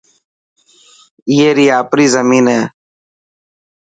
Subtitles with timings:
[1.29, 2.61] ائي ري آپري زمين هي.